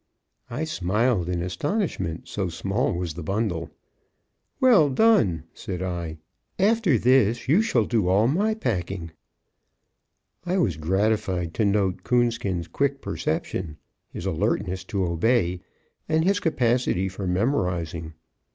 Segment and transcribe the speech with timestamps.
[0.49, 3.69] I smiled in astonishment, so small was the bundle.
[4.59, 6.17] "Well done," said I,
[6.57, 9.11] "after this you shall do all my packing."
[10.43, 13.77] I was gratified to note Coonskin's quick perception,
[14.09, 15.61] his alertness to obey,
[16.09, 18.15] and his capacity for memorizing.